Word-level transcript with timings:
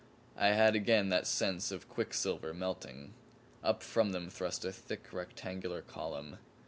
I 0.35 0.47
had 0.47 0.75
again 0.75 1.09
that 1.09 1.27
sense 1.27 1.69
of 1.71 1.83
a 1.83 1.85
quicksilver 1.85 2.55
melting. 2.55 3.13
Up 3.63 3.83
from 3.83 4.13
them 4.13 4.31
thrust 4.31 4.65
a 4.65 4.71
thick 4.71 5.13
rectangular 5.13 5.83
column. 5.83 6.37